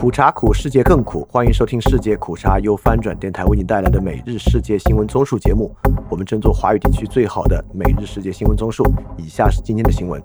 [0.00, 1.28] 苦茶苦，世界更苦。
[1.30, 5.76] 欢迎收听世界苦茶由翻转电台为你带来的每日世界新闻综述节目。
[6.08, 8.82] 我们争做华语地区最好的每日世界新闻综述。
[9.18, 10.18] 以下是今天的新闻。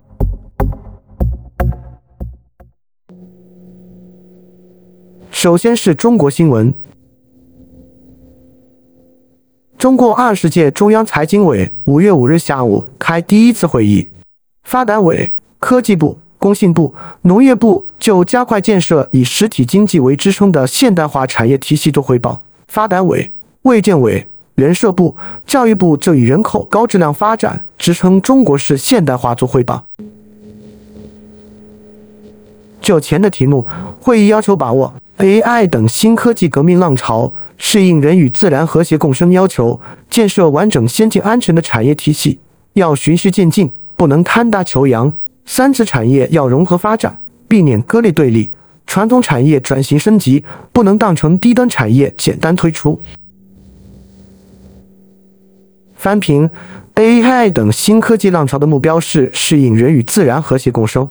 [5.30, 6.73] 首先是中国新闻。
[9.78, 14.07] 中共二十届中央财经委五月五日下午开第一次会议，
[14.64, 16.18] 发改委、科技部。
[16.46, 16.93] 工信部、
[17.23, 23.31] 农业部就加快建设以实体经济为支撑的现代化产业体系做汇报；发改委、
[23.63, 25.16] 卫健委、人社部、
[25.48, 29.84] 教育部就以人口高质量发展支撑中国式现代化做汇报。
[32.80, 33.66] 就前的题目，
[33.99, 42.38] 会议要求把握 AI 等新科技革命浪潮，适应人与自然和谐共生要求，建设完整、先进、安全的产业体系，
[42.73, 45.12] 要循序渐进，不能贪大求洋。
[45.45, 48.52] 三次产业要融合发展，避免割裂对立；
[48.85, 52.99] 传统产业转型升级，不能当成低端产业简单推出。
[55.96, 56.49] 翻评
[56.96, 61.07] ，AI 等新科技浪潮的目标是适应人与自然和谐共生。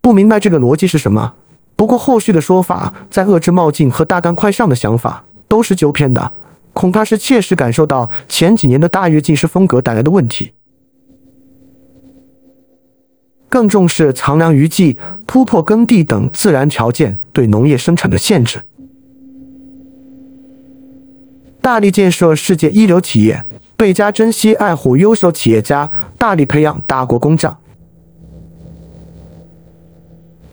[0.00, 1.34] 不明白这个逻辑是什么？
[1.74, 6.32] 不过后续的说法，在遏制冒进和大干快上的想法，都是纠偏的，
[6.72, 10.52] 恐怕是切实感受到前几年的大跃进式风格带来的问题。
[13.56, 18.60] 更重视藏粮余迹、突破耕地等自然条件对农业生产的限制，
[21.62, 27.56] 大力建设世界一流企业，倍加珍惜爱护优秀企业家，大力培养大国工匠。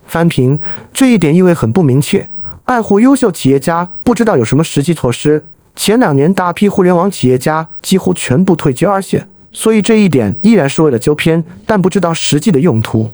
[0.08, 0.58] 翻评
[0.94, 2.30] 这一点意味很不明确，
[2.64, 5.44] 爱护优秀企业家不知道有什么实际措施。
[5.76, 9.28] 前两年大批互联网企业家几乎全部退居二线。
[9.54, 13.10] 所以这一点依然是为了纠偏，但不知道实际的用途。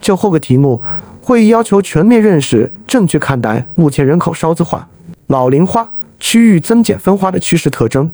[0.00, 0.82] 就后个题目，
[1.22, 4.88] 会议要求全面认识、正确看待目前人口少子化、
[5.28, 8.10] 老龄化、区域增减分化的趋势特征，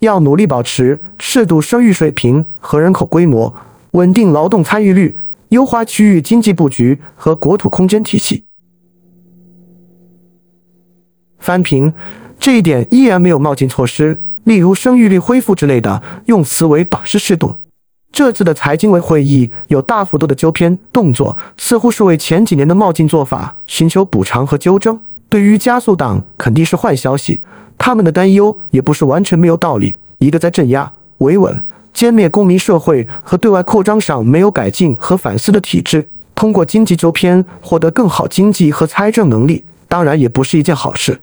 [0.00, 3.54] 要努力保持适度生育水平和人口规模，
[3.92, 5.16] 稳定劳动参与率，
[5.50, 8.44] 优化区域经济布局和国土空间体系。
[11.38, 11.92] 翻评
[12.38, 14.20] 这一点依然没有冒进措施。
[14.44, 17.56] 例如生育率恢复之类的，用词为保持适度。
[18.10, 25.00] 这次的财经委会议有大幅度的纠偏动作，似乎是为前几年的冒进做法寻求补偿和纠正。
[25.28, 27.40] 对于加速党肯定是坏消息，
[27.78, 29.96] 他们的担忧也不是完全没有道理。
[30.18, 31.62] 一个在镇压、维稳、
[31.94, 41.18] 歼灭公民社会和对外扩张上没有改进和反思的体制，通过经济纠偏获得更好经济和财政能力，当然也不是一件好事。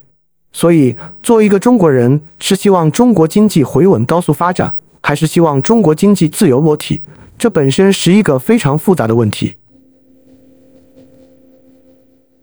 [0.51, 7.01] 所以，作为一个中国人，是希望中国经济回稳、高速发展，还是希望中国经济自由落体？
[7.37, 9.55] 这本身是一个非常复杂的问题。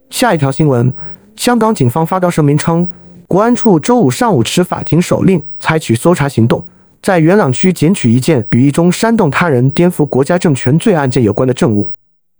[0.09, 0.93] 下一条新闻：
[1.34, 2.89] 香港警方发表声明称，
[3.27, 6.65] 国安处周五上午持法庭手令，采取搜查行动，
[7.03, 11.91] 在元朗区检取一件与一宗煽动他人颠覆国家政权罪案件有关的证物。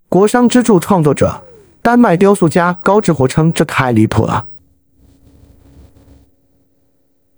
[0.09, 1.43] 国殇之柱创作者、
[1.81, 4.45] 丹麦雕塑家高志活称：“这太离谱了。”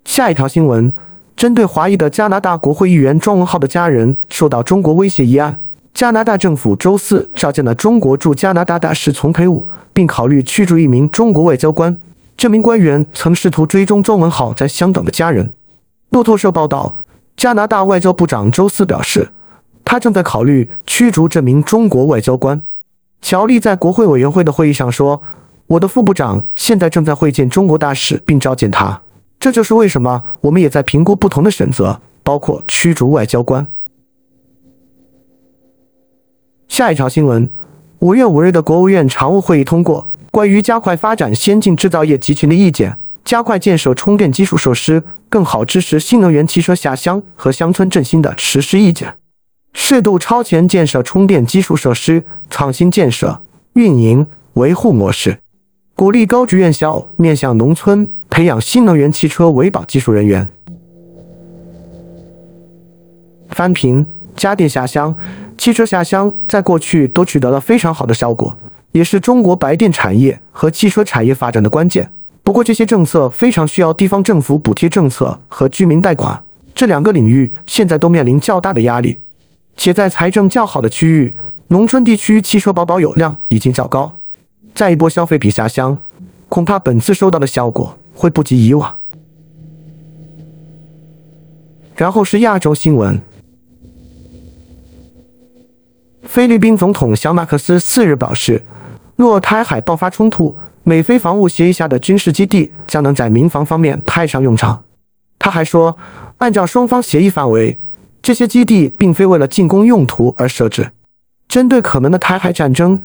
[0.10, 0.92] 下一条新闻，
[1.36, 5.60] 针对华裔的加拿大国会议员庄文浩的家人受到中国威胁一案，
[5.94, 11.96] 加拿大政府周四召见了中国驻加拿大大使丛培武，并考虑驱逐一名中国外交官。
[12.36, 15.54] 这名官员曾试图追踪庄文浩在香港的家人。
[16.10, 16.96] 路透社报道，
[17.38, 19.30] 加拿大外交部长周四表示，
[19.86, 22.60] 他正在考虑驱逐这名中国外交官。
[23.22, 25.22] 乔丽在国会委员会的会议上说
[25.68, 29.00] ：“我的副部长现在正在会见中国大使，并召见他。”
[29.40, 33.66] 这就是为什么我们也在评估不同的选择，包括驱逐外交官。
[36.68, 37.50] 下一条新闻：
[38.00, 49.16] 五月五日的国务院常务会议通过关于加快发展先进制造业集群的意见，加快建设充电基础设施，更好支持新能源汽车下乡和乡村振兴的实施意见，
[49.74, 53.42] 适度超前建设充电基础设施，创新建设、
[53.74, 55.40] 运营、维护模式，
[55.96, 58.10] 鼓励高职院校面向农村。
[58.40, 60.48] 培养新能源汽车维保技术人员。
[63.50, 64.06] 翻屏
[64.38, 65.14] 家电下乡、
[65.58, 68.56] 汽车下乡，在过去都取得了非常好的效果，
[68.94, 72.10] 也是中国白电产业和汽车产业发展的关键。
[72.42, 76.42] 不过，这些政策非常需要地方政府补贴政策和居民贷款，
[76.74, 79.20] 这两个领域现在都面临较大的压力。
[79.76, 81.36] 且在财政较好的区域，
[81.68, 84.16] 农村地区汽车保保有量已经较高，
[84.74, 85.98] 再一波消费品下乡，
[86.48, 87.98] 恐怕本次收到的效果。
[88.20, 88.94] 会不及以往。
[91.96, 93.18] 然后是亚洲新闻。
[96.24, 98.62] 菲律宾总统小马克思四日表示，
[99.16, 104.84] 若台海爆发冲突，美菲防务协议下的军事基地将能在民防方面派上用场。
[105.40, 105.98] 他还说，
[106.40, 107.80] 按照双方协议范围，
[108.22, 110.92] 这些基地并非为了进攻用途而设置。
[111.48, 113.02] 针对可能的台海战争，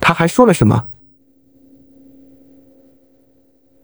[0.00, 0.86] 他还说了什么？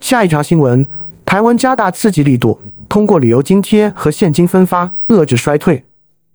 [0.00, 0.84] 下一条新闻：
[1.24, 2.58] 台湾加大刺激力度，
[2.88, 5.84] 通过旅游津贴和现金分发遏制衰退。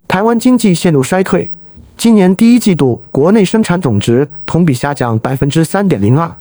[0.07, 1.51] 台湾经济陷入衰退，
[1.97, 6.31] 今年第一季度国内生产总值同比下降百分之三点零二。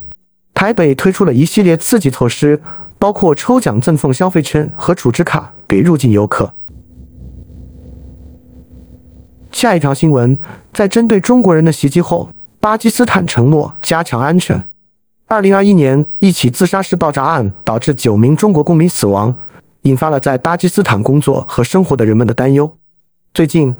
[0.52, 2.60] 台北推出了一系列刺激措施，
[2.98, 6.52] 包括抽奖赠送消费券和储值卡给入境游客。
[9.50, 10.38] 下一条新闻：
[10.72, 12.28] 在针对中国人的袭击后，
[12.60, 14.62] 巴基斯坦承诺加强安全。
[15.26, 19.34] 二零二一年，一起自杀式爆炸案导致九名中国公民死亡，
[19.82, 22.70] 引发了在巴基斯坦工作和生活的人们的担忧。
[23.32, 23.74] 最近，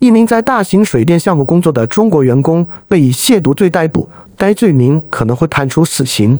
[0.00, 6.36] 一名在大型水电项目工作的中国员工被以亵渎罪逮捕，该罪名可能会判处死刑。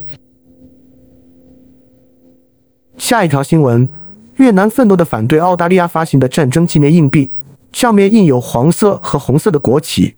[2.96, 3.88] 下一条新闻：
[4.36, 7.30] 越南愤怒地反对澳大利亚发行的战争纪念硬币，
[7.72, 10.16] 上面印有黄色和红色的国旗。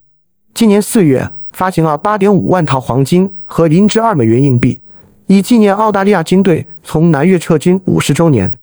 [0.54, 1.30] 今年四月。
[1.52, 4.80] 发行了八点五万套黄金和零至二美元硬币，
[5.26, 8.58] 以纪念澳大利亚军队从南越撤军五十周年。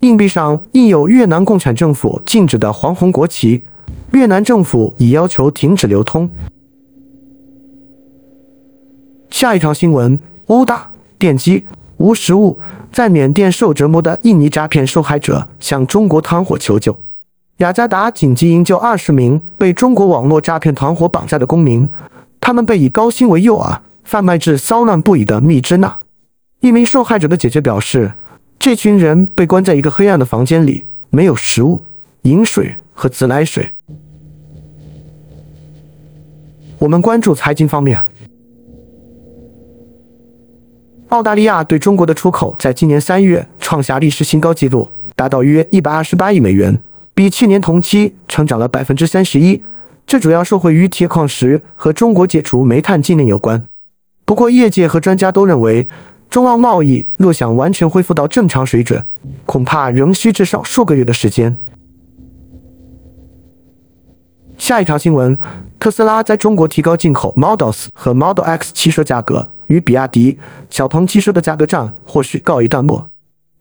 [0.00, 3.62] 硬币上印有越南共产政府禁止的黄红国旗。
[4.12, 6.30] 越南政府已要求停止流通。
[9.30, 11.66] 下一条新闻：殴打、电击、
[11.96, 12.58] 无实物，
[12.92, 16.96] 在缅甸受折磨的印尼诈骗受害者向中国团伙求救。
[17.58, 21.86] 雅加达紧急营救二十名被中国网络诈骗团伙绑架的公民。
[22.46, 26.02] 他们被以高薪为诱饵，贩卖至骚乱不已的蜜汁钠。
[26.60, 28.12] 一名受害者的姐姐表示，
[28.56, 31.82] 这群人被关在一个黑暗的房间里，没有食物、
[32.22, 33.72] 饮水和自来水。
[36.78, 38.00] 我们关注财经方面。
[41.08, 46.80] 澳大利亚对中国的出口在今年三月创下历史新高纪录，达到约一百二十八亿美元，
[47.12, 49.60] 比去年同期成长了百分之三十一。
[50.06, 53.66] 这主要受惠于铁矿石和中国解除煤炭禁令有关。
[54.24, 55.88] 不过，业界和专家都认为，
[56.30, 59.04] 中澳贸易若想完全恢复到正常水准，
[59.44, 61.56] 恐怕仍需至少数个月的时间。
[64.56, 65.36] 下一条新闻：
[65.78, 70.38] 特斯拉在中国提高进口 Model S 和 Model X 汽车价格，与比亚迪、
[70.70, 73.08] 小鹏汽车的价格战或许告一段落。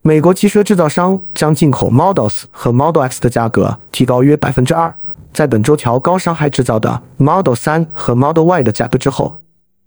[0.02, 4.96] 美国汽车制造商将进口 Model S 和 Model X 的价格提高约百分之二。
[5.36, 9.36] 在本周调高上海制造的 Model 3和 Model Y 的价格之后，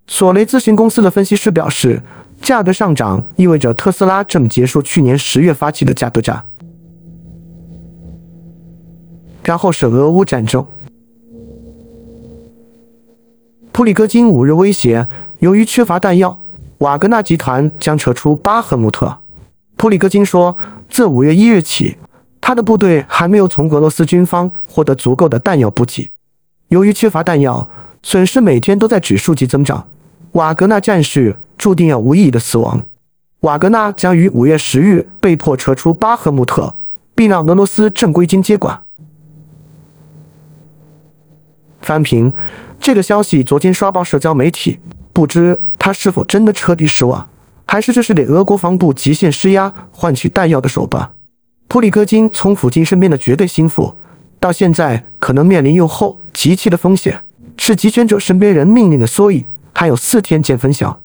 [0.06, 2.02] 索雷咨询公司的分析师表示，
[2.42, 6.44] 价格上涨意味着特斯拉正结束去年十月发起的价格战。
[9.42, 10.66] 然后是俄乌战争。
[13.72, 15.08] 普里戈金五日威胁，
[15.38, 16.38] 由于缺乏弹药，
[16.80, 19.16] 瓦格纳集团将撤出巴赫穆特。
[19.78, 20.54] 普里戈金说，
[20.90, 21.96] 自五月一日起。
[22.40, 26.10] 他的部队还没有从俄罗斯军方获得足够的弹药补给，
[26.68, 27.68] 由于缺乏弹药，
[28.02, 29.86] 损失每天都在指数级增长。
[30.32, 32.82] 瓦格纳战士注定要无意义的死亡。
[33.40, 36.74] 瓦格纳将于五月十日被迫撤出巴赫穆特，
[37.14, 38.82] 并让俄罗斯正规军接管。
[41.80, 42.32] 翻平
[42.80, 44.78] 这个消息，昨天刷爆社交媒体，
[45.12, 47.28] 不知他是否真的彻底失望，
[47.66, 51.10] 还是这是给俄国防部极限施压换取弹药的手段？
[51.68, 53.94] 普里戈金从普京身边的绝对心腹，
[54.40, 57.22] 到现在可能面临又后极其的风险，
[57.58, 59.44] 是集权者身边人命令的缩影。
[59.74, 61.00] 还有四天见分晓。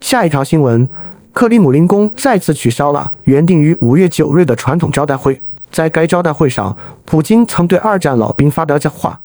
[0.00, 0.88] 下一条新闻：
[1.32, 5.42] 克里姆林宫再次取消了原定于五月九日的传统招待会。
[5.72, 9.22] 在该招待会上，普京曾对二战老兵发表讲话，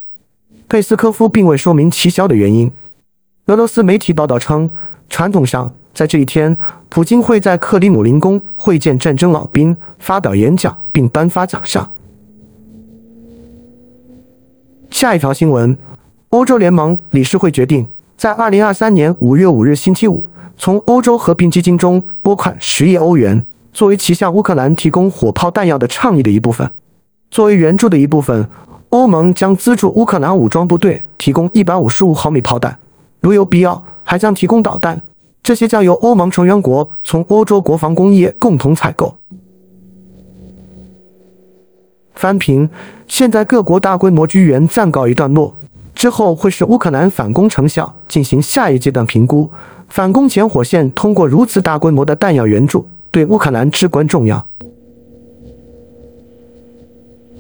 [0.68, 2.72] 佩斯科夫并未说明取消的原因。
[3.48, 4.72] 俄罗斯媒体报道称，
[5.10, 5.76] 传统上。
[5.98, 6.56] 在这一天，
[6.90, 11.90] 普京会在克里姆林宫会见战争老兵，发表演讲并颁发奖项。
[14.92, 15.76] 下一条新闻：
[16.30, 20.24] 欧洲联盟理事会决定在二零二三年五月五日星期五，
[20.56, 26.70] 从欧洲和平基金中拨款十亿欧元，作为其向乌克兰提供火炮弹药的倡议的一部分。
[27.32, 28.48] 作为援助的一部分，
[28.90, 32.78] 欧盟将资助乌克兰武装部队提供一百五十五毫米炮弹，
[33.20, 35.02] 如有必要，还将提供导弹。
[35.48, 39.16] 这些将由欧盟成员国从欧洲国防工业共同采购。
[42.16, 42.70] 翻平，
[43.08, 45.56] 现在各国大规模军援暂告一段落，
[45.96, 49.50] 之后会是乌克兰反攻成效进行下一阶段评估。
[49.88, 54.46] 反攻前火线通过如此大规模的弹药援助，对乌克兰至关重要。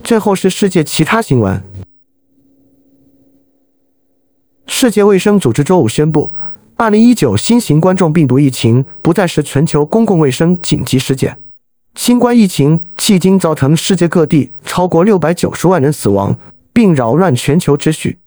[0.01, 1.61] 最后是世界其他新闻。
[4.65, 6.31] 世界卫生组织周五宣布
[6.77, 11.37] ，2019新型冠状病毒疫情不再是全球公共卫生紧急事件。
[11.95, 16.37] 新冠疫情迄今造成世界各地超过690万人死亡，
[16.71, 18.19] 并扰乱全球秩序。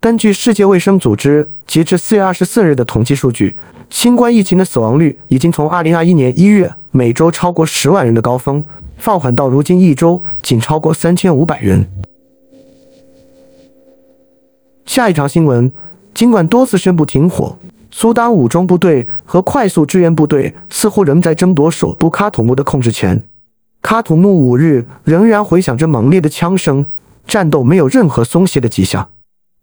[0.00, 3.56] 根据世界卫生组织截至4月24日的统计数据，
[3.88, 8.64] 新冠疫情的死亡率已经从2021年1月每周超过10万人的高峰，
[8.96, 11.86] 放缓到如今一周仅超过3500人。
[14.84, 15.70] 下一条新闻，
[16.12, 17.56] 尽管多次宣布停火。
[17.94, 23.22] 苏丹武装部队和快速支援部队似乎仍在争夺首都喀土穆的控制权。
[23.82, 26.86] 喀土穆五日仍然回响着猛烈的枪声，
[27.26, 29.10] 战斗没有任何松懈的迹象。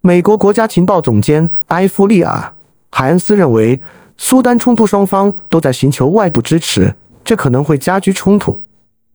[0.01, 2.31] 美国国家情报总监埃夫利尔·
[2.91, 3.81] 海恩斯认为，
[4.15, 6.93] 苏丹冲突双方都在寻求外部支持，
[7.25, 8.61] 这可能会加剧冲突。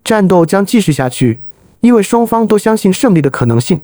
[0.02, 1.38] 战斗将继续下去，
[1.80, 3.80] 因为双方都相信胜利的可能性。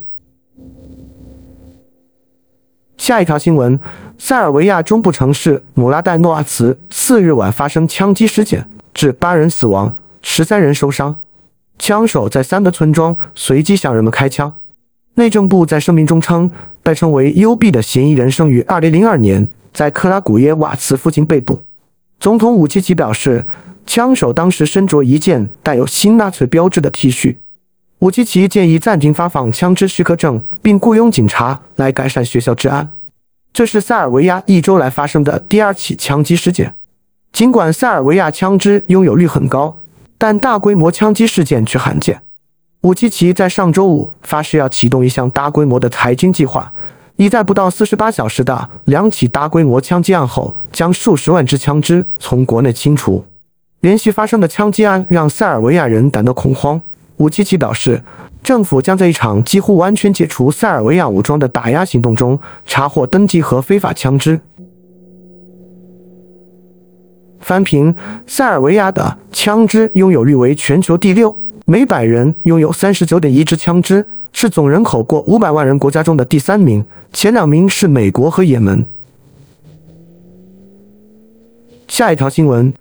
[3.01, 3.81] 下一条新闻：
[4.19, 11.17] 塞尔维亚中部城市姆拉代诺阿茨四日晚发生枪击事件，致八人死亡，十三人受伤。
[11.79, 14.53] 枪手在三个村庄随机向人们开枪。
[15.15, 16.51] 内政部在声明中称，
[16.83, 21.63] 被称为 “UB” 的嫌疑人生于2002年，在克拉古耶瓦茨附近被捕。
[22.19, 23.47] 总统武契奇表示，
[23.87, 27.37] 枪手当时身着一件带有新纳粹标志的 T 恤。
[28.01, 32.89] 武基奇建议暂停发放枪支许可证，并雇佣警察来改善学校治安。
[33.53, 36.75] 这是塞尔维亚一周来发生的第二起枪击事件。
[37.31, 39.77] 尽管塞尔维亚枪支拥有率很高，
[40.17, 42.23] 但大规模枪击事件却罕见。
[42.81, 46.73] 武基奇在上周五发誓要启动一项大规模的裁军计划，
[47.17, 53.23] 以在不到四十八小时的两起大规模枪击案后，将数十万支枪支从国内清除。
[53.81, 56.81] 连续发生的枪击案让塞尔维亚人感到恐慌。
[57.21, 58.03] 武契奇表示，
[58.43, 64.41] 政府将在一场几乎完全解除塞尔维亚武装的打压行动中查获登记和非法枪支。
[67.41, 67.95] 翻评：
[68.27, 71.37] 塞尔维亚的枪支拥有率为全球第六，
[71.67, 78.83] 每百人拥有三十九点一支枪支，是总人口过五百万人国家中的第三名，前两名是美国和也门。
[81.87, 82.73] 下一条新闻。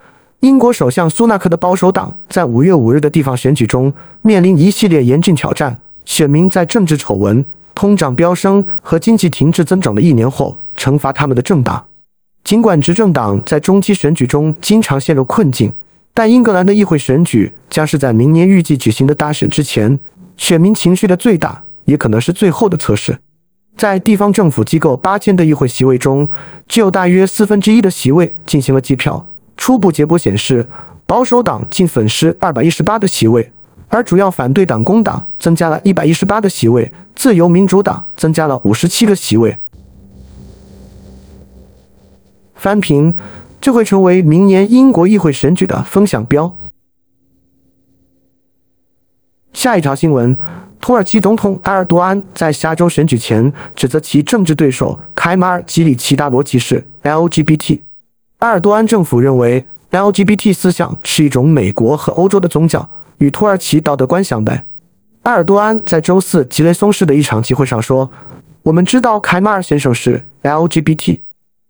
[0.41, 3.91] 英国首相苏纳克的保守党在五月五日的地方选举中
[4.21, 5.77] 面临一系列严峻挑战。
[6.05, 7.43] 选民在政治丑闻、
[7.75, 11.85] 通胀飙升和经济停滞增长的一年后惩罚他们的政党。
[12.45, 15.71] 尽管执政党在中期选举中经常陷入困境，
[16.13, 19.99] 但英格兰的议会选举将是在明年预计举行的大选之前，
[20.37, 23.19] 选民情绪的最大也可能是最后的测试。
[23.75, 26.27] 在地方政府机构八千的议会席位中，
[26.65, 29.27] 只有大约四分之一的席位进行了计票。
[29.59, 30.65] 初步结果显示，
[31.05, 33.51] 保守党竟损失二百一十八个席位，
[33.89, 39.59] 而主要反对党工党增加了一百一十八个席位，自由民主党增加了五十七个席位。
[42.55, 43.13] 翻评，
[43.59, 46.55] 这会成为明年英国议会选举的风向标。
[49.51, 50.37] 下一条新闻：
[50.79, 57.81] 土耳其总统埃尔多安在下周选举前指责其政治对手凯马尔·基里奇达罗歧视 LGBT。
[58.39, 64.61] 埃尔多安政府认为，LGBT 思想是一种美国和欧洲的宗教，与土耳其道德观相悖。
[65.23, 68.09] 埃尔多安在周四吉雷松市的一场集会上说
[68.63, 71.19] ：“我们知道凯马尔先生是 LGBT。”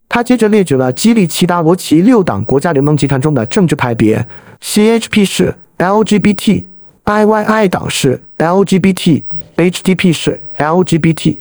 [0.08, 4.28] 他接着列举了基里奇达罗奇六党国家联盟集团中的政治派别
[4.62, 11.38] ：CHP 是 LGBT，IYI 党是 LGBT，HDP 是 LGBT。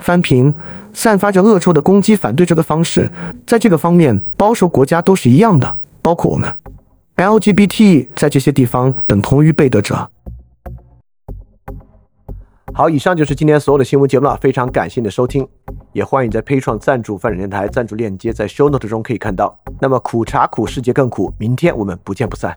[0.00, 0.54] 翻评。
[0.92, 3.10] 散发着恶臭的攻击反对者的方式，
[3.46, 6.52] 在这个方面，保守国家都是一样的，包括我们。
[7.16, 10.10] LGBT 在这些地方等同于被德者。
[12.74, 15.46] 好，以上就是今天所有的新闻节目了，非常感谢你的收听，
[15.92, 19.58] 也欢迎在 p a 创赞助范展电台赞助链接在 Show Note 中可以看到。
[19.78, 22.56] 那么苦茶苦，世界更苦，明天我们不见不散。